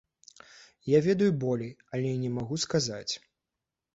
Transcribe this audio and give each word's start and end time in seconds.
Я 0.97 1.01
ведаю 1.07 1.27
болей, 1.43 1.69
але 1.97 2.09
не 2.23 2.31
магу 2.37 2.55
сказаць. 2.65 3.13